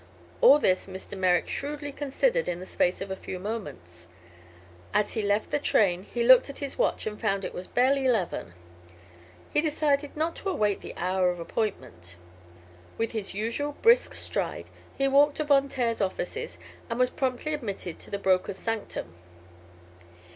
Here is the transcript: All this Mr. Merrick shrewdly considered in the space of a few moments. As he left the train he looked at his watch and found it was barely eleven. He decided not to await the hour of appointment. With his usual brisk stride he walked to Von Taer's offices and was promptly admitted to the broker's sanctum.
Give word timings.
All 0.41 0.57
this 0.57 0.87
Mr. 0.87 1.15
Merrick 1.15 1.47
shrewdly 1.47 1.91
considered 1.91 2.47
in 2.47 2.59
the 2.59 2.65
space 2.65 3.01
of 3.01 3.11
a 3.11 3.15
few 3.15 3.37
moments. 3.37 4.07
As 4.95 5.13
he 5.13 5.21
left 5.21 5.51
the 5.51 5.59
train 5.59 6.07
he 6.11 6.23
looked 6.23 6.49
at 6.49 6.57
his 6.57 6.75
watch 6.75 7.05
and 7.05 7.21
found 7.21 7.45
it 7.45 7.53
was 7.53 7.67
barely 7.67 8.05
eleven. 8.07 8.53
He 9.53 9.61
decided 9.61 10.17
not 10.17 10.35
to 10.37 10.49
await 10.49 10.81
the 10.81 10.95
hour 10.97 11.29
of 11.29 11.39
appointment. 11.39 12.15
With 12.97 13.11
his 13.11 13.35
usual 13.35 13.73
brisk 13.83 14.15
stride 14.15 14.71
he 14.97 15.07
walked 15.07 15.37
to 15.37 15.43
Von 15.43 15.69
Taer's 15.69 16.01
offices 16.01 16.57
and 16.89 16.97
was 16.97 17.11
promptly 17.11 17.53
admitted 17.53 17.99
to 17.99 18.09
the 18.09 18.17
broker's 18.17 18.57
sanctum. 18.57 19.13